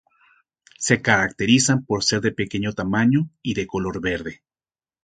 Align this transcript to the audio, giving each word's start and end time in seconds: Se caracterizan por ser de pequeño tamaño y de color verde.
Se 0.79 0.99
caracterizan 1.03 1.85
por 1.85 2.03
ser 2.03 2.21
de 2.21 2.31
pequeño 2.31 2.73
tamaño 2.73 3.29
y 3.43 3.53
de 3.53 3.67
color 3.67 4.01
verde. 4.01 4.41